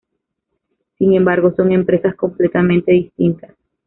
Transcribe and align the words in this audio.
Sin 0.97 1.13
embargo, 1.13 1.53
son 1.55 1.71
empresas 1.71 2.15
completamente 2.15 2.91
distintas. 2.91 3.53